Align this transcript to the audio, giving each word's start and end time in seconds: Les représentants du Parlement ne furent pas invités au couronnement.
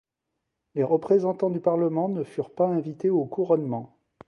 Les 0.73 0.81
représentants 0.81 1.51
du 1.51 1.59
Parlement 1.59 2.09
ne 2.09 2.23
furent 2.23 2.49
pas 2.55 2.67
invités 2.67 3.11
au 3.11 3.23
couronnement. 3.25 3.99